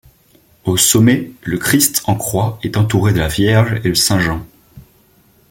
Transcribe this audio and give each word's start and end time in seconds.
Au 0.65 0.77
sommet, 0.77 1.29
le 1.43 1.59
christ 1.59 2.01
en 2.05 2.15
croix 2.15 2.57
est 2.63 2.75
entouré 2.75 3.13
de 3.13 3.19
la 3.19 3.27
vierge 3.27 3.73
et 3.85 3.89
de 3.89 3.93
Saint-Jean. 3.93 4.43